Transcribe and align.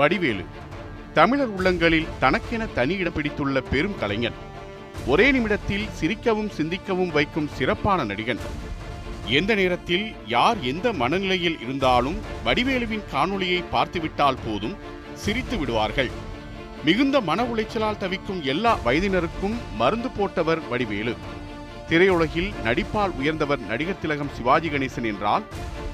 வடிவேலு. 0.00 0.44
தமிழர் 1.14 1.52
உள்ளங்களில் 1.56 2.10
தனக்கென 2.20 2.66
தனி 2.66 2.94
இடம் 2.94 3.14
பிடித்துள்ள 3.14 3.58
பெரும் 3.70 3.96
கலைஞன். 3.98 4.36
ஒரே 5.06 5.26
நிமிடத்தில் 5.32 5.86
சிரிக்கவும் 6.00 6.50
சிந்திக்கவும் 6.58 7.12
வைக்கும் 7.16 7.48
சிறப்பான 7.56 8.04
நடிகன். 8.04 8.40
எந்த 9.38 9.54
நேரத்தில் 9.54 10.06
யார் 10.26 10.58
எந்த 10.62 10.92
மனநிலையில் 10.92 11.58
இருந்தாலும் 11.60 12.18
வடிவேலுவின் 12.44 13.04
காணொளியை 13.14 13.60
பார்த்துவிட்டால் 13.70 14.40
போதும் 14.46 14.76
சிரித்து 15.14 15.58
விடுவார்கள். 15.58 16.10
மிகுந்த 16.84 17.20
மன 17.20 17.42
உளைச்சலால் 17.42 18.00
தவிக்கும் 18.04 18.40
எல்லா 18.42 18.72
வயதினருக்கும் 18.84 19.58
மருந்து 19.76 20.10
போட்டவர் 20.18 20.62
வடிவேலு. 20.68 21.14
திரையுலகில் 21.88 22.50
நடிப்பால் 22.64 23.14
உயர்ந்தவர் 23.20 23.62
நடிகர் 23.70 24.02
திலகம் 24.02 24.34
சிவாஜி 24.36 24.68
கணேசன் 24.68 25.10
என்றால் 25.12 25.46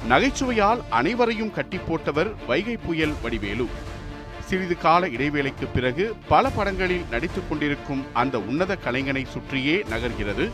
நகைச்சுவையால் 0.08 0.80
அனைவரையும் 0.90 1.50
கட்டி 1.50 1.78
போட்டவர் 1.88 2.30
வைகை 2.46 2.76
புயல் 2.76 3.14
வடிவேலு. 3.22 3.66
சிறிது 4.48 4.76
கால 4.78 5.08
இடைவேளைக்கு 5.08 5.66
பிறகு 5.74 6.04
பல 6.28 6.50
படங்களில் 6.50 7.06
நடித்துக் 7.10 7.48
கொண்டிருக்கும் 7.48 8.02
அந்த 8.12 8.38
உன்னத 8.40 8.72
கலைஞனை 8.84 9.22
சுற்றியே 9.26 9.76
நகர்கிறது 9.90 10.44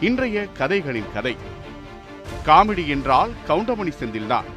இன்றைய 0.00 0.44
கதைகளின் 0.58 1.10
கதை. 1.14 1.34
காமெடி 2.46 2.84
என்றால் 2.86 3.32
கவுண்டமணி 3.48 3.92
செந்தில்தான் 4.00 4.48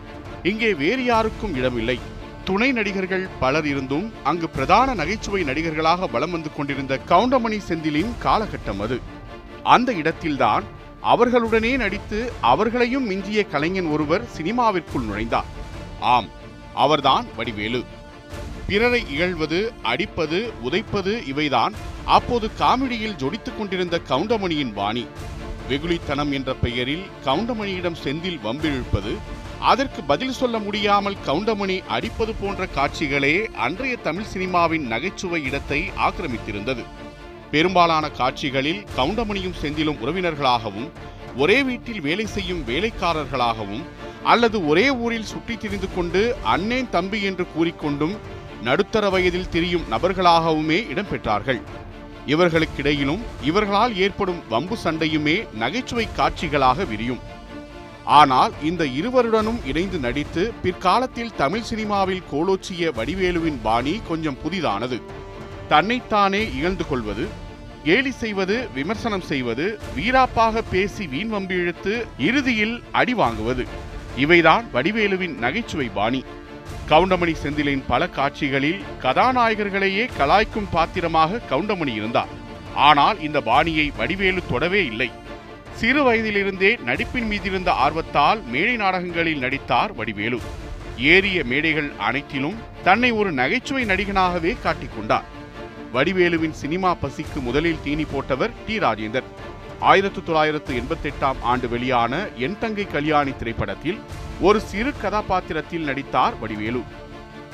இங்கே 0.44 0.74
வேறு 0.74 1.04
யாருக்கும் 1.06 1.56
இடமில்லை. 1.56 1.98
துணை 2.44 2.72
நடிகர்கள் 2.72 3.26
பலர் 3.40 3.68
இருந்தும் 3.68 4.08
அங்கு 4.24 4.50
பிரதான 4.50 4.94
நகைச்சுவை 4.94 5.44
நடிகர்களாக 5.44 6.08
வலம் 6.08 6.32
வந்து 6.32 6.50
கொண்டிருந்த 6.54 7.00
கவுண்டமணி 7.08 7.60
செந்திலின் 7.70 8.14
காலகட்டம் 8.24 8.82
அது. 8.82 9.00
அந்த 9.64 9.92
இடத்தில்தான் 9.94 10.64
அவர்களுடனே 11.04 11.76
நடித்து 11.78 12.20
அவர்களையும் 12.42 13.06
மிஞ்சிய 13.06 13.42
கலைஞன் 13.46 13.86
ஒருவர் 13.86 14.30
சினிமாவிற்குள் 14.38 15.08
நுழைந்தார். 15.10 15.52
ஆம் 16.00 16.30
அவர்தான் 16.74 17.26
வடிவேலு. 17.36 17.84
பிறரை 18.68 19.06
இகழ்வது 19.16 19.60
அடிப்பது 19.84 20.54
உதைப்பது 20.64 21.14
இவைதான் 21.32 21.74
அப்போது 22.06 22.50
காமெடியில் 22.60 23.18
ஜொடித்துக் 23.18 23.58
கொண்டிருந்த 23.58 24.02
கவுண்டமணியின் 24.10 24.74
வாணி. 24.74 25.06
வெகுளித்தனம் 25.70 26.32
என்ற 26.32 26.54
பெயரில் 26.54 27.06
கவுண்டமணியிடம் 27.26 28.00
செந்தில் 28.04 28.40
வம்பிழுப்பது 28.44 29.14
அதற்கு 29.60 30.04
பதில் 30.04 30.32
சொல்ல 30.32 30.60
முடியாமல் 30.60 31.18
கவுண்டமணி 31.28 31.78
அடிப்பது 31.88 32.34
போன்ற 32.34 32.68
காட்சிகளே 32.76 33.46
அன்றைய 33.46 33.96
தமிழ் 33.98 34.32
சினிமாவின் 34.34 34.86
நகைச்சுவை 34.88 35.44
இடத்தை 35.44 35.90
ஆக்கிரமித்திருந்தது. 35.98 36.84
பெரும்பாலான 37.52 38.10
காட்சிகளில் 38.10 38.84
கவுண்டமணியும் 38.98 39.60
செந்திலும் 39.62 40.02
உறவினர்களாகவும் 40.02 40.90
ஒரே 41.38 41.64
வீட்டில் 41.64 42.02
வேலை 42.02 42.26
செய்யும் 42.26 42.64
வேலைக்காரர்களாகவும் 42.68 43.84
அல்லது 44.24 44.68
ஒரே 44.68 44.90
ஊரில் 44.90 45.30
சுற்றித் 45.32 45.62
திரிந்து 45.62 45.88
கொண்டு 45.96 46.36
அண்ணேன் 46.44 46.90
தம்பி 46.90 47.22
என்று 47.22 47.46
கூறிக்கொண்டும் 47.58 48.16
நடுத்தர 48.68 49.06
வயதில் 49.14 49.50
திரியும் 49.54 49.88
நபர்களாகவுமே 49.92 50.78
இடம்பெற்றார்கள். 50.92 51.60
இவர்களுக்கிடையிலும் 52.34 53.24
இவர்களால் 53.50 53.94
ஏற்படும் 54.04 54.40
வம்பு 54.50 54.76
சண்டையுமே 54.84 55.36
நகைச்சுவை 55.62 56.06
காட்சிகளாக 56.20 56.88
விரியும். 56.92 57.22
ஆனால் 58.20 58.54
இந்த 58.70 58.84
இருவருடனும் 59.00 59.60
இணைந்து 59.66 59.98
நடித்து 60.06 60.44
பிற்காலத்தில் 60.64 61.36
தமிழ் 61.42 61.68
சினிமாவில் 61.70 62.24
கோலோச்சிய 62.32 62.92
வடிவேலுவின் 62.98 63.60
பாணி 63.64 63.94
கொஞ்சம் 64.08 64.40
புதிதானது. 64.44 65.00
தன்னைத்தானே 65.68 66.42
இகழ்ந்து 66.58 66.88
கொள்வது 66.88 67.26
கேலி 67.84 68.12
செய்வது 68.22 68.56
விமர்சனம் 68.76 69.28
செய்வது 69.32 69.66
வீராப்பாக 69.96 70.64
பேசி 70.72 71.06
வீண் 71.14 71.34
வம்பிழுத்து 71.34 71.94
இறுதியில் 72.30 72.76
அடி 73.02 73.16
வாங்குவது. 73.22 73.66
இவைதான் 74.24 74.66
வடிவேலுவின் 74.74 75.38
நகைச்சுவை 75.46 75.90
பாணி. 76.00 76.24
கவுண்டமணி 76.90 77.36
செந்திலின் 77.44 77.84
பல 77.88 78.08
காட்சிகளில் 78.08 78.84
கதாநாயகர்களையே 79.02 80.10
கலாய்க்கும் 80.20 80.72
பாத்திரமாக 80.72 81.40
கவுண்டமணி 81.50 81.94
இருந்தார். 81.94 82.34
ஆனால் 82.76 83.22
இந்த 83.22 83.42
பாணியை 83.42 83.92
வடிவேலு 83.98 84.42
தொடவே 84.50 84.86
இல்லை. 84.86 85.10
சிறு 85.76 86.04
வயதிலிருந்தே 86.04 86.76
நடிப்பின் 86.86 87.30
மீதிருந்த 87.32 87.70
ஆர்வத்தால் 87.86 88.44
மேடை 88.44 88.76
நாடகங்களில் 88.76 89.38
நடித்தார் 89.38 89.96
வடிவேலு. 89.96 90.40
ஏறிய 90.98 91.44
மேடைகள் 91.44 91.92
அனைத்திலும் 91.98 92.58
தன்னை 92.84 93.12
ஒரு 93.12 93.32
நகைச்சுவை 93.32 93.86
நடிகனாகவே 93.86 94.56
காட்டிக்கொண்டார் 94.64 95.26
வடிவேலுவின் 95.94 96.52
சினிமா 96.52 96.96
பசிக்கு 97.02 97.40
முதலில் 97.42 97.82
தீனி 97.84 98.04
போட்டவர் 98.04 98.52
டி. 98.68 98.80
ராஜேந்தர். 98.80 99.28
ஆயிரத்து 99.90 100.24
தொள்ளாயிரத்து 100.24 100.72
எண்பத்தி 100.80 101.08
எட்டாம் 101.10 101.40
ஆண்டு 101.52 101.68
வெளியான 101.70 102.14
என் 102.46 102.60
தங்கை 102.60 102.86
கல்யாணி 102.88 103.34
திரைப்படத்தில் 103.40 104.00
ஒரு 104.42 104.60
சிறு 104.70 104.92
கதாபாத்திரத்தில் 105.02 105.88
நடித்தார் 105.90 106.38
வடிவேலு. 106.40 106.82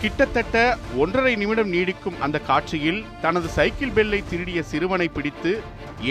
கிட்டத்தட்ட 0.02 0.78
ஒன்றரை 0.98 1.34
நிமிடம் 1.42 1.74
நீடிக்கும் 1.74 2.20
அந்த 2.20 2.38
காட்சியில் 2.40 3.02
தனது 3.22 3.48
சைக்கிள் 3.48 3.96
பெல்லை 3.98 4.20
திருடிய 4.30 4.62
சிறுவனை 4.72 5.08
பிடித்து 5.08 5.52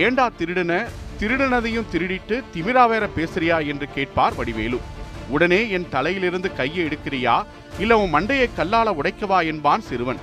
ஏண்டா 0.03 0.27
திருடன 0.39 0.73
திருடனதையும் 1.21 1.91
திருடிட்டு 1.93 2.37
திமிரா 2.55 2.85
வேற 2.89 3.09
பேசுறியா 3.17 3.67
என்று 3.67 3.89
கேட்பார் 3.95 4.35
வடிவேலு. 4.35 4.81
உடனே 5.29 5.63
என் 5.77 5.89
தலையிலிருந்து 5.89 6.51
கையை 6.53 6.85
எடுக்கிறியா 6.87 7.37
இல்ல 7.79 7.99
உன் 7.99 8.15
மண்டையை 8.15 8.49
கல்லால 8.59 8.95
உடைக்கவா 9.01 9.41
என்பான் 9.53 9.87
சிறுவன். 9.91 10.23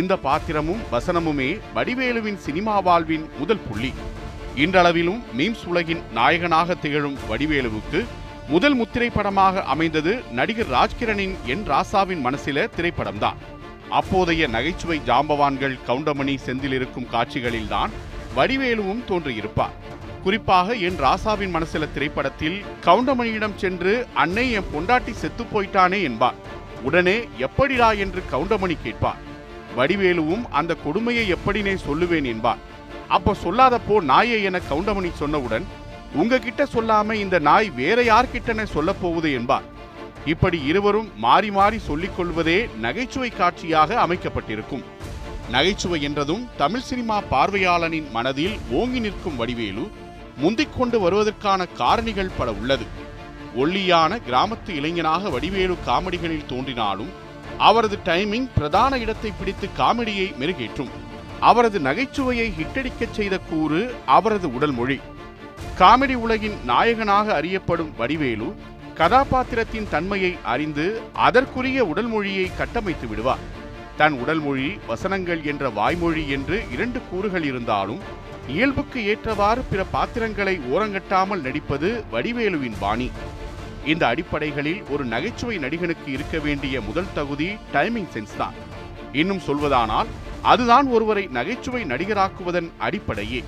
இந்த 0.00 0.12
பாத்திரமும் 0.26 0.84
வசனமுமே 0.92 1.50
வடிவேலுவின் 1.74 2.42
சினிமா 2.46 2.76
வாழ்வின் 2.80 3.26
முதல் 3.38 3.64
புள்ளி. 3.68 3.92
இன்றளவிலும் 4.56 5.22
மீம்ஸ் 5.38 5.66
உலகின் 5.66 6.02
நாயகனாக 6.12 6.74
திகழும் 6.74 7.18
வடிவேலுவுக்கு 7.30 8.04
முதல் 8.48 8.74
முத்திரை 8.74 9.10
படமாக 9.10 9.62
அமைந்தது 9.62 10.22
நடிகர் 10.30 10.70
ராஜ்கிரனின் 10.70 11.34
என் 11.46 11.68
ராசாவின் 11.68 12.24
மனசில 12.24 12.66
திரைப்படம்தான். 12.76 13.34
அப்போதைய 13.90 14.46
நகைச்சுவை 14.46 15.00
ஜாம்பவான்கள் 15.06 15.78
கவுண்டமணி 15.86 16.36
செந்தில் 16.46 16.72
இருக்கும் 16.72 17.06
காட்சிகளில்தான் 17.12 17.90
வடிவேலுவும் 18.36 19.04
தோன்றியிருப்பார். 19.08 19.70
குறிப்பாக 20.22 20.74
என் 20.74 21.00
ராசாவின் 21.00 21.54
மனசில 21.54 21.92
திரைப்படத்தில் 21.92 22.64
கவுண்டமணியிடம் 22.84 23.56
சென்று 23.56 24.06
அன்னை 24.14 24.52
என் 24.52 24.66
பொண்டாட்டி 24.74 25.10
செத்து 25.10 25.44
போயிட்டானே 25.44 26.02
என்பார். 26.02 26.34
உடனே 26.82 27.28
எப்படிடா? 27.38 27.92
என்று 27.92 28.22
கவுண்டமணி 28.32 28.76
கேட்பார். 28.82 29.24
வடிவேலுவும் 29.76 30.44
அந்த 30.50 30.74
கொடுமையை 30.74 31.32
எப்படினே 31.32 31.76
சொல்லுவேன் 31.88 32.24
என்பார். 32.24 32.74
அப்போ 33.08 33.34
சொல்லாதப்போ 33.44 34.00
நாயை 34.00 34.42
என 34.42 34.60
கவுண்டமணி 34.70 35.12
சொன்னவுடன் 35.20 35.62
உங்ககிட்ட 36.14 36.64
சொல்லாம 36.64 37.12
இந்த 37.12 37.38
நாய் 37.38 37.70
வேற 37.70 38.02
யார்கிட்டன 38.02 38.64
சொல்ல 38.64 38.92
போகுது? 38.92 39.32
என்பார். 39.32 39.62
இப்படி 40.24 40.62
இருவரும் 40.62 41.12
மாறி 41.16 41.50
மாறி 41.50 41.78
சொல்லிக் 41.78 42.16
கொள்வதே 42.16 42.68
நகைச்சுவை 42.80 43.30
காட்சியாக 43.30 44.00
அமைக்கப்பட்டிருக்கும். 44.00 44.84
நகைச்சுவை 45.50 46.02
என்றதும் 46.02 46.48
தமிழ் 46.56 46.80
சினிமா 46.80 47.20
பார்வையாளனின் 47.30 48.10
மனதில் 48.10 48.58
ஓங்கி 48.70 49.00
நிற்கும் 49.00 49.36
வடிவேலு 49.36 49.90
முந்திக் 50.36 50.78
கொண்டு 50.78 51.00
வருவதற்கான 51.00 51.66
காரணிகள் 51.78 52.36
பல 52.38 52.52
உள்ளது. 52.52 52.84
ஒல்லியான 53.54 54.18
கிராமத்து 54.30 54.68
இளைஞனாக 54.68 55.28
வடிவேலு 55.28 55.76
காமெடிகளில் 55.86 56.46
தோன்றினாலும் 56.46 57.10
அவரது 57.58 57.98
டைமிங் 58.04 58.48
பிரதான 58.54 58.98
இடத்தை 58.98 59.32
பிடித்து 59.38 59.68
காமெடியை 59.78 60.34
மெருகேற்றும். 60.40 60.90
அவரது 61.40 61.78
நகைச்சுவையை 61.78 62.52
ஹிட்டடிக்கச் 62.58 63.12
செய்த 63.12 63.38
கூறு 63.38 63.94
அவரது 64.06 64.54
உடல் 64.54 64.72
மொழி. 64.72 65.00
காமெடி 65.78 66.14
உலகின் 66.14 66.54
நாயகனாக 66.64 67.34
அறியப்படும் 67.34 67.92
வடிவேலு 67.96 68.54
கதாபாத்திரத்தின் 68.94 69.88
தன்மையை 69.90 70.38
அறிந்து 70.42 71.00
அதற்குரிய 71.12 71.84
உடல் 71.84 72.06
மொழியை 72.06 72.50
கட்டமைத்து 72.56 73.06
விடுவார். 73.06 73.38
தன் 73.96 74.12
உடல் 74.12 74.40
மொழி 74.40 74.78
வசனங்கள் 74.86 75.42
என்ற 75.42 75.68
வாய்மொழி 75.68 76.28
என்று 76.28 76.62
இரண்டு 76.72 77.00
கூறுகள் 77.10 77.42
இருந்தாலும் 77.42 78.00
இயல்புக்கு 78.48 79.04
ஏற்றவாறு 79.04 79.62
பிற 79.70 79.84
பாத்திரங்களை 79.84 80.60
ஓரங்கட்டாமல் 80.72 81.40
நடிப்பது 81.40 82.04
வடிவேலுவின் 82.12 82.78
பாணி. 82.78 83.10
இந்த 83.84 84.06
அடிப்படைகளில் 84.06 84.82
ஒரு 84.88 85.04
நகைச்சுவை 85.04 85.58
நடிகனுக்கு 85.58 86.06
இருக்க 86.06 86.38
வேண்டிய 86.38 86.80
முதல் 86.80 87.12
தகுதி 87.14 87.56
டைமிங் 87.72 88.08
சென்ஸ் 88.14 88.36
தான். 88.36 88.54
இன்னும் 89.12 89.42
சொல்வதானால் 89.46 90.06
அதுதான் 90.52 90.86
ஒருவரை 90.96 91.24
நகைச்சுவை 91.36 91.82
நடிகராக்குவதன் 91.84 92.68
அடிப்படையே. 92.78 93.40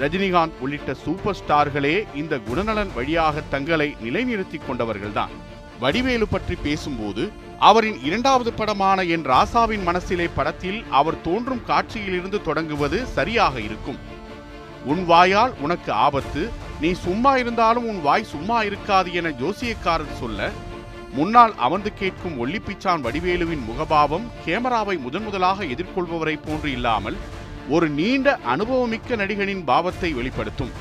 ரஜினிகாந்த் 0.00 0.58
உள்ளிட்ட 0.60 0.94
சூப்பர் 0.94 1.36
ஸ்டார்களே 1.40 1.96
இந்த 2.14 2.34
குணநலன் 2.48 2.92
வழியாக 2.94 3.42
தங்களை 3.50 3.88
நிலைநிறுத்திக் 4.00 4.66
கொண்டவர்கள்தான். 4.68 5.32
வடிவேலு 5.80 6.26
பற்றி 6.28 6.54
பேசும்போது 6.62 7.22
அவரின் 7.58 7.98
இரண்டாவது 8.04 8.52
படமான 8.52 9.02
என் 9.14 9.26
ராசாவின் 9.26 9.82
மனசிலே 9.82 10.28
படத்தில் 10.34 10.84
அவர் 10.90 11.22
தோன்றும் 11.22 11.64
காட்சியிலிருந்து 11.68 12.38
தொடங்குவது 12.42 13.06
சரியாக 13.06 13.60
இருக்கும். 13.60 13.98
உன் 14.84 15.02
வாயால் 15.04 15.54
உனக்கு 15.60 15.92
ஆபத்து 16.06 16.42
நீ 16.80 16.92
சும்மா 17.06 17.36
இருந்தாலும் 17.36 17.88
உன் 17.88 18.00
வாய் 18.02 18.30
சும்மா 18.34 18.58
இருக்காது 18.62 19.12
என 19.12 19.28
ஜோசியக்காரர் 19.42 20.18
சொல்ல 20.20 20.50
முன்னால் 21.16 21.54
அமர்ந்து 21.56 21.90
கேட்கும் 21.94 22.34
ஒல்லிப்பிச்சான் 22.42 23.02
வடிவேலுவின் 23.04 23.62
முகபாவம் 23.68 24.26
கேமராவை 24.44 24.96
முதன் 24.96 25.22
முதலாக 25.22 25.64
எதிர்கொள்பவரை 25.64 26.34
போன்று 26.44 26.72
இல்லாமல் 26.72 27.16
ஒரு 27.68 27.88
நீண்ட 27.88 28.38
அனுபவமிக்க 28.46 29.16
நடிகனின் 29.16 29.64
பாவத்தை 29.64 30.12
வெளிப்படுத்தும். 30.12 30.72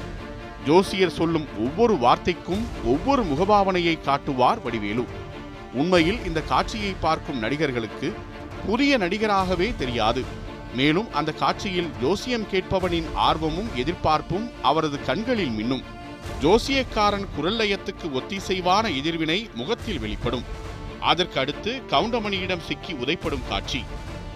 ஜோசியர் 0.65 1.15
சொல்லும் 1.19 1.47
ஒவ்வொரு 1.59 1.97
வார்த்தைக்கும் 1.97 2.63
ஒவ்வொரு 2.85 3.23
முகபாவனையை 3.23 3.95
காட்டுவார் 4.01 4.61
வடிவேலு. 4.61 5.05
உண்மையில் 5.73 6.19
இந்த 6.25 6.41
காட்சியை 6.41 6.93
பார்க்கும் 6.99 7.39
நடிகர்களுக்கு 7.39 8.13
புதிய 8.65 8.97
நடிகராகவே 8.97 9.73
தெரியாது. 9.77 10.23
மேலும் 10.75 11.13
அந்த 11.13 11.31
காட்சியில் 11.31 11.91
ஜோசியம் 12.01 12.47
கேட்பவனின் 12.51 13.09
ஆர்வமும் 13.13 13.69
எதிர்பார்ப்பும் 13.75 14.47
அவரது 14.61 14.97
கண்களில் 15.03 15.55
மின்னும். 15.59 15.85
ஜோசியக்காரன் 16.41 17.27
குரல் 17.35 17.57
லயத்துக்கு 17.57 18.07
ஒத்திசைவான 18.13 18.95
எதிர்வினை 18.95 19.49
முகத்தில் 19.53 19.99
வெளிப்படும். 19.99 20.43
அதற்கு 20.99 21.39
அடுத்து 21.39 21.81
கவுண்டமணியிடம் 21.89 22.59
சிக்கி 22.59 22.93
உதைப்படும் 22.93 23.47
காட்சி. 23.49 23.83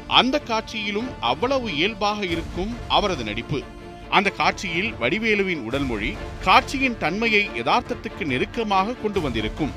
அந்த 0.07 0.41
காட்சியிலும் 0.45 1.09
அவ்வளவு 1.19 1.75
இயல்பாக 1.75 2.25
இருக்கும் 2.25 2.77
அவரது 2.87 3.23
நடிப்பு. 3.23 3.63
அந்த 4.09 4.29
காட்சியில் 4.29 4.93
வடிவேலுவின் 4.93 5.61
உடல்மொழி 5.61 6.17
காட்சியின் 6.43 6.97
தன்மையை 6.97 7.49
யதார்த்தத்துக்கு 7.49 8.25
நெருக்கமாக 8.25 8.93
கொண்டு 8.93 9.21
வந்திருக்கும். 9.21 9.71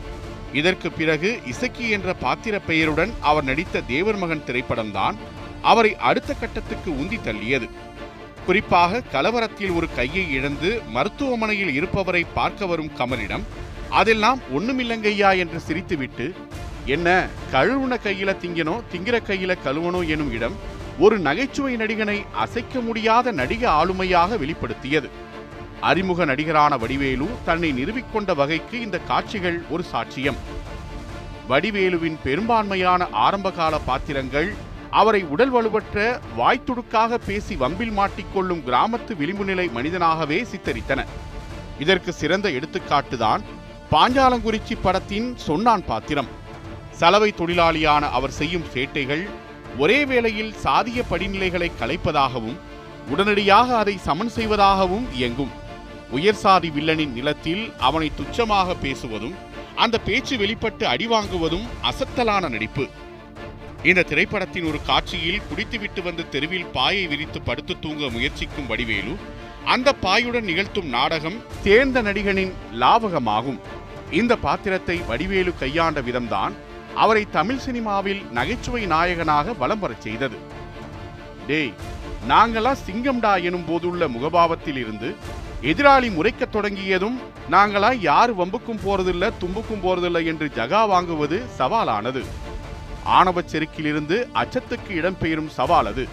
இதற்கு 0.52 0.92
பிறகு 0.92 1.40
இசக்கி 1.46 1.88
என்ற 1.88 2.14
பாத்திர 2.14 2.58
பெயருடன் 2.58 3.12
அவர் 3.20 3.44
நடித்த 3.44 3.80
தேவர் 3.80 4.16
மகன் 4.16 4.44
திரைப்படம்தான் 4.46 5.16
அவரை 5.62 5.96
அடுத்த 5.96 6.34
கட்டத்துக்கு 6.34 6.90
உந்தி 6.90 7.18
தள்ளியது. 7.18 7.68
குறிப்பாக 8.46 9.02
கலவரத்தில் 9.12 9.74
ஒரு 9.74 9.88
கையை 9.94 10.32
இழந்து 10.32 10.82
மருத்துவமனையில் 10.90 11.74
இருப்பவரை 11.74 12.26
பார்க்க 12.34 12.66
வரும் 12.66 12.90
கமலிடம் 12.98 13.44
அதெல்லாம் 13.90 14.40
ஒண்ணுமில்லங்கய்யா 14.54 15.36
என்று 15.36 15.60
சிரித்துவிட்டு 15.68 16.34
என்ன 16.86 17.08
கழுவுன 17.52 17.96
கையில 18.04 18.30
திங்கனோ 18.42 18.80
திங்கிற 18.92 19.16
கையில 19.28 19.56
கழுவனோ 19.64 20.00
எனும் 20.08 20.32
இடம் 20.32 20.56
ஒரு 20.98 21.18
நகைச்சுவை 21.18 21.76
நடிகனை 21.76 22.16
அசைக்க 22.32 22.80
முடியாத 22.80 23.32
நடிக 23.32 23.70
ஆளுமையாக 23.70 24.38
வெளிப்படுத்தியது. 24.38 25.08
அறிமுக 25.80 26.24
நடிகரான 26.24 26.76
வடிவேலு 26.76 27.28
தன்னை 27.44 27.70
நிறுவிக்கொண்ட 27.72 28.34
வகைக்கு 28.34 28.80
இந்த 28.80 28.98
காட்சிகள் 28.98 29.62
ஒரு 29.70 29.84
சாட்சியம். 29.92 30.40
வடிவேலுவின் 31.48 32.18
பெரும்பான்மையான 32.24 33.08
ஆரம்பகால 33.10 33.78
பாத்திரங்கள் 33.78 34.54
அவரை 34.98 35.20
உடல் 35.24 35.52
வலுவற்ற 35.52 35.98
வாய்த்துடுக்காக 36.38 37.18
பேசி 37.26 37.54
வம்பில் 37.56 37.94
மாட்டிக்கொள்ளும் 37.98 38.62
கிராமத்து 38.66 39.12
விளிம்பு 39.16 39.44
நிலை 39.44 39.68
மனிதனாகவே 39.68 40.38
சித்தரித்தன 40.42 41.00
இதற்கு 41.78 42.12
சிறந்த 42.12 42.48
எடுத்துக்காட்டுதான் 42.48 43.42
பாஞ்சாலங்குறிச்சி 43.90 44.74
படத்தின் 44.82 45.36
சொன்னான் 45.36 45.84
பாத்திரம் 45.84 46.28
சலவை 46.90 47.30
தொழிலாளியான 47.36 48.10
அவர் 48.10 48.30
செய்யும் 48.30 48.68
சேட்டைகள் 48.74 49.24
ஒரே 49.78 50.04
வேளையில் 50.04 50.52
சாதிய 50.64 51.02
படிநிலைகளை 51.10 51.68
கலைப்பதாகவும் 51.80 52.58
உடனடியாக 53.08 53.76
அதை 53.76 53.94
சமன் 53.98 54.28
செய்வதாகவும் 54.28 55.06
இயங்கும். 55.12 55.52
உயர் 56.10 56.40
சாதி 56.44 56.70
வில்லனின் 56.70 57.12
நிலத்தில் 57.12 57.72
அவனை 57.78 58.10
துச்சமாக 58.18 58.74
பேசுவதும் 58.82 59.38
அந்த 59.76 59.98
பேச்சு 59.98 60.38
வெளிப்பட்டு 60.38 60.86
அடிவாங்குவதும் 60.86 61.66
அசத்தலான 61.90 62.48
நடிப்பு. 62.48 62.86
இந்த 63.88 64.02
திரைப்படத்தின் 64.08 64.66
ஒரு 64.70 64.78
காட்சியில் 64.88 65.46
குடித்துவிட்டு 65.48 66.00
வந்து 66.02 66.24
தெருவில் 66.32 66.68
பாயை 66.74 67.06
விரித்து 67.12 67.38
படுத்து 67.42 67.74
தூங்க 67.84 68.10
முயற்சிக்கும் 68.16 68.68
வடிவேலு 68.70 69.14
அந்த 69.74 69.88
பாயுடன் 70.04 70.46
நிகழ்த்தும் 70.50 70.90
நாடகம் 70.96 71.38
தேர்ந்த 71.62 71.98
நடிகனின் 72.02 72.52
லாவகமாகும். 72.82 73.58
இந்த 74.20 74.32
பாத்திரத்தை 74.36 74.96
வடிவேலு 75.08 75.52
கையாண்ட 75.62 76.00
விதம்தான் 76.00 76.54
அவரை 77.04 77.24
தமிழ் 77.30 77.62
சினிமாவில் 77.66 78.22
நகைச்சுவை 78.38 78.82
நாயகனாக 78.86 79.54
வலம் 79.62 79.82
வரச் 79.84 80.04
செய்தது. 80.06 80.38
டேய் 81.46 81.74
நாங்களா 82.28 82.72
சிங்கம்டா 82.86 83.34
எனும் 83.48 83.66
போதுள்ள 83.70 84.08
முகபாவத்தில் 84.16 84.80
இருந்து 84.82 85.10
எதிராளி 85.72 86.08
முறைக்கத் 86.14 86.52
தொடங்கியதும் 86.52 87.18
நாங்களா 87.50 87.92
யார் 88.10 88.34
வம்புக்கும் 88.40 88.82
போறதில்ல 88.86 89.32
தும்புக்கும் 89.42 89.84
போறதில்லை 89.84 90.24
என்று 90.32 90.48
ஜகா 90.60 90.84
வாங்குவது 90.94 91.38
சவாலானது. 91.58 92.24
ஆணவச் 93.06 93.48
செருக்கிலிருந்து 93.52 94.28
அச்சத்துக்கு 94.34 94.90
இடம்பெயரும் 94.90 95.48
சவால் 95.48 95.86
அது. 95.86 96.08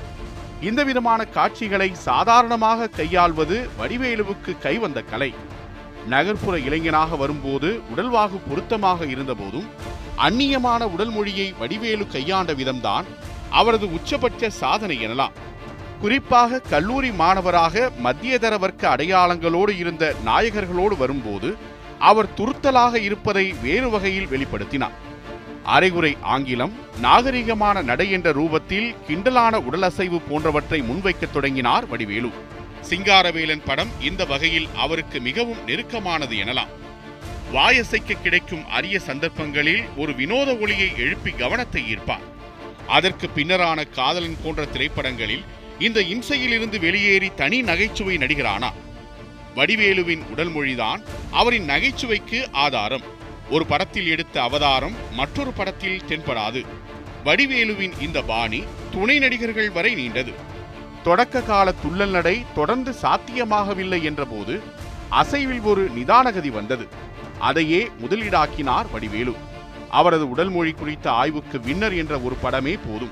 இந்த 0.62 0.84
விதமான 0.84 1.26
காட்சிகளை 1.26 1.94
சாதாரணமாக 1.94 2.88
கையாள்வது 2.88 3.70
வடிவேலுவுக்கு 3.80 4.58
கைவந்த 4.60 5.02
கலை. 5.02 5.34
நகர்ப்புற 6.08 6.60
இளைஞனாக 6.60 7.16
வரும்போது 7.16 7.82
உடல்வாகு 7.96 8.40
பொருத்தமாக 8.50 9.06
இருந்தபோதும் 9.06 9.68
அந்நியமான 10.18 10.84
உடல் 10.84 11.10
மொழியை 11.10 11.54
வடிவேலு 11.60 12.08
கையாண்ட 12.08 12.54
விதம்தான் 12.54 13.06
அவரது 13.50 13.92
உச்சபட்ச 13.92 14.50
சாதனை 14.50 15.08
எனலாம். 15.08 15.32
குறிப்பாக 16.02 16.60
கல்லூரி 16.60 17.12
மாணவராக 17.12 17.92
மத்தியதர 18.04 18.60
வர்க்க 18.60 18.96
அடையாளங்களோடு 18.96 19.78
இருந்த 19.78 20.14
நாயகர்களோடு 20.26 20.98
வரும்போது 20.98 21.58
அவர் 22.00 22.28
துருத்தலாக 22.38 22.96
இருப்பதை 22.96 23.56
வேறு 23.62 23.90
வகையில் 23.90 24.28
வெளிப்படுத்தினார். 24.28 25.08
அரைகுறை 25.70 26.18
ஆங்கிலம் 26.22 26.74
நாகரிகமான 27.02 27.84
நடை 27.84 28.12
என்ற 28.12 28.32
ரூபத்தில் 28.32 28.96
கிண்டலான 29.08 29.60
உடலசைவு 29.60 30.22
போன்றவற்றை 30.30 30.82
முன்வைக்கத் 30.82 31.34
தொடங்கினார் 31.34 31.88
வடிவேலு. 31.88 32.30
சிங்காரவேலன் 32.82 33.64
படம் 33.66 33.92
இந்த 34.02 34.26
வகையில் 34.26 34.68
அவருக்கு 34.76 35.20
மிகவும் 35.20 35.62
நெருக்கமானது 35.68 36.36
எனலாம். 36.44 36.72
வாயசைக்க 37.54 38.14
கிடைக்கும் 38.14 38.68
அரிய 38.68 39.00
சந்தர்ப்பங்களில் 39.00 39.84
ஒரு 39.98 40.16
வினோத 40.16 40.56
ஒளியை 40.56 40.90
எழுப்பி 40.98 41.32
கவனத்தை 41.32 41.84
ஈர்ப்பார். 41.96 42.26
அதற்கு 42.88 43.30
பின்னரான 43.36 43.90
காதலன் 43.90 44.38
போன்ற 44.44 44.66
திரைப்படங்களில் 44.66 45.44
இந்த 45.80 46.00
இம்சையிலிருந்து 46.00 46.80
வெளியேறி 46.80 47.32
தனி 47.36 47.62
நகைச்சுவை 47.62 48.18
நடிகரானார். 48.18 48.78
வடிவேலுவின் 49.56 50.30
உடல் 50.30 50.54
மொழிதான் 50.54 51.02
அவரின் 51.32 51.70
நகைச்சுவைக்கு 51.70 52.40
ஆதாரம். 52.52 53.18
ஒரு 53.50 53.66
படத்தில் 53.66 54.08
எடுத்த 54.08 54.42
அவதாரம் 54.42 54.96
மற்றொரு 55.12 55.52
படத்தில் 55.52 56.02
தென்படாது. 56.08 56.66
வடிவேலுவின் 57.24 58.02
இந்த 58.02 58.22
பாணி 58.22 58.64
துணை 58.92 59.20
நடிகர்கள் 59.20 59.72
வரை 59.72 59.94
நீண்டது. 59.96 60.34
தொடக்க 61.04 61.42
கால 61.42 61.74
துள்ளல் 61.84 62.10
நடை 62.10 62.46
தொடர்ந்து 62.56 62.96
சாத்தியமாகவில்லை 63.02 64.04
என்றபோது 64.04 64.62
அசைவில் 65.10 65.60
ஒரு 65.60 65.92
நிதானகதி 65.96 66.48
வந்தது. 66.48 66.88
அதையே 67.40 67.90
முதலீடாக்கினார் 68.02 68.92
வடிவேலு. 68.92 69.36
அவரது 69.90 70.30
உடல் 70.30 70.50
மொழி 70.50 70.72
குறித்த 70.72 71.12
ஆய்வுக்கு 71.12 71.58
வின்னர் 71.58 71.98
என்ற 71.98 72.20
ஒரு 72.20 72.38
படமே 72.44 72.80
போதும். 72.88 73.12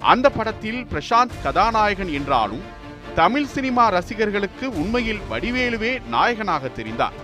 அந்த 0.00 0.30
படத்தில் 0.30 0.84
பிரசாந்த் 0.84 1.42
கதாநாயகன் 1.42 2.12
என்றாலும் 2.12 2.62
தமிழ் 3.14 3.46
சினிமா 3.46 3.88
ரசிகர்களுக்கு 3.88 4.78
உண்மையில் 4.78 5.20
வடிவேலுவே 5.30 6.06
நாயகனாக 6.06 6.70
தெரிந்தார். 6.76 7.21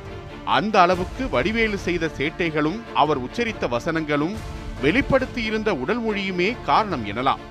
அந்த 0.56 0.80
அளவுக்கு 0.80 1.28
வடிவேலு 1.28 1.78
செய்த 1.78 2.10
சேட்டைகளும் 2.18 2.78
அவர் 2.94 3.20
உச்சரித்த 3.24 3.68
வசனங்களும் 3.68 4.36
வெளிப்படுத்தியிருந்த 4.82 5.68
உடல் 5.68 6.00
மொழியுமே 6.02 6.48
காரணம் 6.64 7.06
எனலாம். 7.06 7.42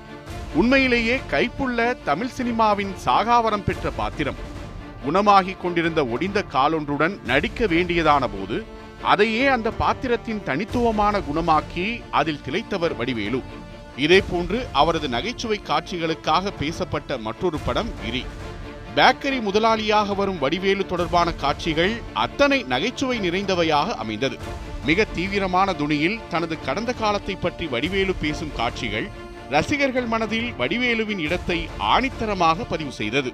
உண்மையிலேயே 0.54 1.20
கைப்புள்ள 1.30 1.96
தமிழ் 2.04 2.34
சினிமாவின் 2.36 2.92
சாகாவரம் 3.04 3.64
பெற்ற 3.64 3.90
பாத்திரம். 3.90 4.40
குணமாகிக் 5.06 5.60
கொண்டிருந்த 5.60 6.04
ஒடிந்த 6.04 6.42
காலொன்றுடன் 6.52 7.14
நடிக்க 7.24 7.66
வேண்டியதான 7.66 8.24
போது 8.26 8.64
அதையே 9.02 9.46
அந்த 9.46 9.70
பாத்திரத்தின் 9.70 10.42
தனித்துவமான 10.42 11.20
குணமாக்கி 11.28 11.86
அதில் 12.10 12.44
திளைத்தவர் 12.46 12.96
வடிவேலு. 12.96 13.40
இதேபோன்று 13.96 14.66
அவரது 14.72 15.08
நகைச்சுவை 15.08 15.60
காட்சிகளுக்காக 15.68 16.52
பேசப்பட்ட 16.58 17.18
மற்றொரு 17.18 17.58
படம் 17.58 17.92
கிரி. 18.04 18.24
பேக்கரி 18.96 19.38
முதலாளியாக 19.40 20.14
வரும் 20.14 20.38
வடிவேலு 20.38 20.86
தொடர்பான 20.86 21.32
காட்சிகள் 21.32 21.92
அத்தனை 22.12 22.62
நகைச்சுவை 22.62 23.18
நிறைந்தவையாக 23.20 23.94
அமைந்தது. 23.94 24.36
மிக 24.86 25.04
தீவிரமான 25.04 25.72
துணியில் 25.72 26.20
தனது 26.28 26.54
கடந்த 26.60 26.92
காலத்தை 26.92 27.36
பற்றி 27.36 27.66
வடிவேலு 27.66 28.14
பேசும் 28.20 28.54
காட்சிகள் 28.56 29.08
ரசிகர்கள் 29.50 30.06
மனதில் 30.06 30.48
வடிவேலுவின் 30.58 31.18
இடத்தை 31.18 31.68
ஆணித்தரமாக 31.78 32.66
பதிவு 32.68 32.92
செய்தது. 32.92 33.32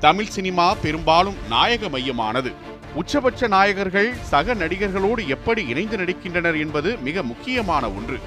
தமிழ் 0.00 0.32
சினிமா 0.36 0.74
பெரும்பாலும் 0.74 1.38
நாயக 1.48 1.88
மையமானது. 1.88 2.52
உச்சபட்ச 2.94 3.48
நாயகர்கள் 3.48 4.10
சக 4.22 4.54
நடிகர்களோடு 4.54 5.22
எப்படி 5.26 5.66
இணைந்து 5.66 5.96
நடிக்கின்றனர் 5.96 6.58
என்பது 6.58 6.98
மிக 6.98 7.22
முக்கியமான 7.22 7.90
ஒன்று. 7.90 8.18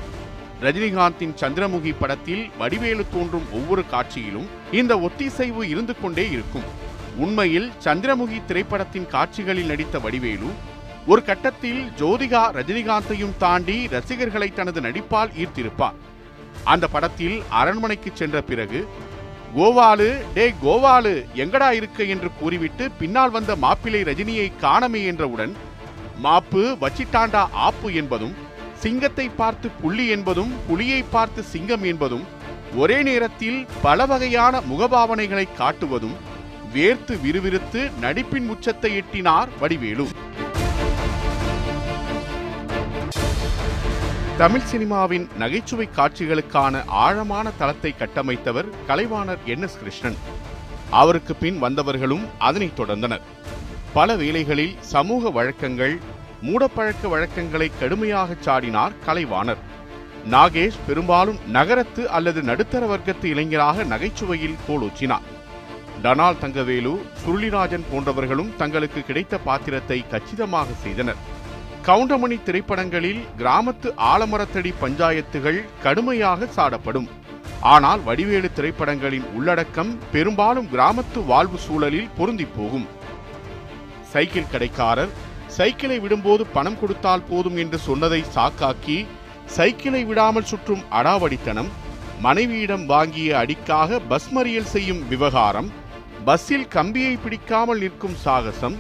ரஜினிகாந்தின் 0.64 1.34
சந்திரமுகி 1.42 1.92
படத்தில் 2.00 2.50
வடிவேலு 2.58 3.04
தோன்றும் 3.14 3.48
ஒவ்வொரு 3.52 3.84
காட்சியிலும் 3.92 4.48
இந்த 4.72 5.00
ஒத்திசைவு 5.00 5.70
இருந்து 5.70 5.94
கொண்டே 6.02 6.30
இருக்கும். 6.30 6.68
உண்மையில் 7.18 7.72
சந்திரமுகி 7.84 8.40
திரைப்படத்தின் 8.46 9.08
காட்சிகளில் 9.08 9.66
நடித்த 9.66 10.00
வடிவேலு 10.00 10.50
ஒரு 11.08 11.24
கட்டத்தில் 11.24 11.82
ஜோதிகா 11.98 12.44
ரஜினிகாந்தையும் 12.58 13.38
தாண்டி 13.38 13.88
ரசிகர்களை 13.88 14.50
தனது 14.54 14.82
நடிப்பால் 14.82 15.32
ஈர்த்திருப்பார். 15.44 15.98
அந்த 16.64 16.88
படத்தில் 16.88 17.42
அரண்மனைக்கு 17.50 18.12
சென்ற 18.14 18.42
பிறகு 18.42 18.88
கோவாலு 19.58 20.10
டே 20.34 20.54
கோவாலு 20.66 21.16
எங்கடா 21.36 21.72
இருக்க? 21.72 22.04
என்று 22.04 22.30
கூறிவிட்டு 22.40 22.92
பின்னால் 22.92 23.30
வந்த 23.30 23.56
மாப்பிள்ளை 23.56 24.04
ரஜினியை 24.04 24.52
காணமே 24.60 25.04
என்றவுடன் 25.06 25.56
மாப்பு 26.24 26.64
வச்சிட்டாண்டா 26.82 27.44
ஆப்பு 27.52 27.94
என்பதும் 27.94 28.36
சிங்கத்தை 28.82 29.30
பார்த்து 29.30 29.70
புள்ளி 29.82 30.08
என்பதும் 30.08 30.54
புலியை 30.68 31.04
பார்த்து 31.04 31.44
சிங்கம் 31.44 31.84
என்பதும் 31.84 32.24
ஒரே 32.76 33.02
நேரத்தில் 33.02 33.68
பல 33.82 34.06
வகையான 34.06 34.60
முகபாவனைகளை 34.60 35.48
காட்டுவதும் 35.58 36.16
வேர்த்து 36.74 37.20
விறுவிறுத்து 37.22 37.92
நடிப்பின் 38.02 38.48
உச்சத்தை 38.48 38.98
எட்டினார் 39.00 39.48
வடிவேலு. 39.60 40.08
தமிழ் 44.38 44.62
சினிமாவின் 44.72 45.28
நகைச்சுவை 45.38 45.90
காட்சிகளுக்கான 45.96 46.84
ஆழமான 46.86 47.52
தளத்தை 47.58 47.96
கட்டமைத்தவர் 48.00 48.66
கலைவாணர் 48.88 49.44
என். 49.46 49.62
எஸ். 49.62 49.78
கிருஷ்ணன். 49.78 50.18
அவருக்கு 50.90 51.36
பின் 51.36 51.64
வந்தவர்களும் 51.64 52.28
அதனைத் 52.38 52.80
தொடர்ந்தனர். 52.80 53.22
பல 53.94 54.16
வேளைகளில் 54.16 54.76
சமூக 54.80 55.30
வழக்கங்கள் 55.30 56.00
மூடப்பழக்க 56.42 57.08
வழக்கங்களை 57.08 57.72
கடுமையாகச் 57.82 58.44
சாடினார் 58.46 58.94
கலைவாணர். 59.06 59.62
நாகேஷ் 60.32 60.80
பெரும்பாலும் 60.88 61.40
நகரத்து 61.48 62.10
அல்லது 62.10 62.42
நடுத்தர 62.42 62.86
வர்க்கத்து 62.86 63.24
இளைஞராக 63.24 63.84
நகைச்சுவையில் 63.84 64.58
கோலோச்சினார் 64.68 65.28
டனால் 66.04 66.40
தங்கவேலு 66.42 66.94
சுருளிராஜன் 67.22 67.86
போன்றவர்களும் 67.92 68.56
தங்களுக்கு 68.58 69.02
கிடைத்த 69.04 69.38
பாத்திரத்தை 69.38 70.06
கச்சிதமாக 70.08 70.68
செய்தனர். 70.84 71.22
கவுண்டமணி 71.86 72.38
திரைப்படங்களில் 72.44 73.22
கிராமத்து 73.40 73.90
ஆலமரத்தடி 74.12 74.72
பஞ்சாயத்துகள் 74.82 75.60
கடுமையாக 75.84 76.48
சாடப்படும். 76.56 77.08
ஆனால் 77.62 78.02
வடிவேலு 78.02 78.50
திரைப்படங்களின் 78.54 79.28
உள்ளடக்கம் 79.34 80.00
பெரும்பாலும் 80.12 80.70
கிராமத்து 80.74 81.26
வாழ்வு 81.26 81.58
சூழலில் 81.58 82.10
பொருந்தி 82.18 82.48
போகும். 82.58 82.88
சைக்கிள் 84.14 84.52
கடைக்காரர் 84.52 85.14
சைக்கிளை 85.56 85.98
விடும்போது 86.00 86.44
பணம் 86.54 86.78
கொடுத்தால் 86.80 87.28
போதும் 87.30 87.58
என்று 87.58 87.78
சொன்னதை 87.80 88.22
சாக்காக்கி 88.36 88.98
சைக்கிளை 89.56 90.02
விடாமல் 90.06 90.50
சுற்றும் 90.52 90.84
அடாவடித்தனம் 90.94 91.72
மனைவியிடம் 92.22 92.86
வாங்கிய 92.86 93.30
அடிக்காக 93.38 94.00
பஸ் 94.10 94.30
மறியல் 94.34 94.72
செய்யும் 94.72 95.02
விவகாரம் 95.10 95.70
பஸ்ஸில் 96.26 96.68
கம்பியை 96.68 97.14
பிடிக்காமல் 97.18 97.80
நிற்கும் 97.80 98.18
சாகசம் 98.24 98.76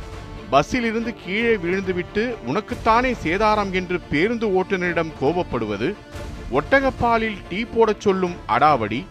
பஸ்ஸில் 0.51 0.85
இருந்து 0.85 1.11
கீழே 1.15 1.53
விழுந்துவிட்டு 1.55 2.23
உனக்குத்தானே 2.45 3.11
சேதாரம் 3.23 3.71
என்று 3.73 3.97
பேருந்து 4.09 4.47
ஓட்டுநரிடம் 4.53 5.11
கோபப்படுவது 5.19 5.89
ஒட்டகப்பாலில் 6.51 7.39
டீ 7.49 7.59
போடச் 7.65 8.03
சொல்லும் 8.05 8.37
அடாவடி 8.49 9.01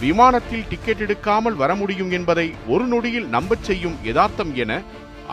விமானத்தில் 0.00 0.68
டிக்கெட் 0.68 1.02
எடுக்காமல் 1.06 1.56
வர 1.56 1.72
முடியும் 1.74 2.10
என்பதை 2.10 2.46
ஒரு 2.68 2.84
நொடியில் 2.86 3.28
நம்பச் 3.28 3.64
செய்யும் 3.64 3.96
யதார்த்தம் 4.02 4.52
என 4.56 4.72